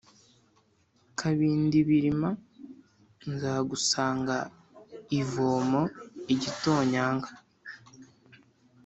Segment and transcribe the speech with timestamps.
[1.19, 2.29] Kabindibirima
[3.33, 4.37] nzagusanga
[5.19, 7.29] ivomo-Igitonyanga.